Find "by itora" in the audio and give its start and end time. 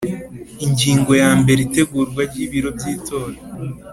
2.77-3.37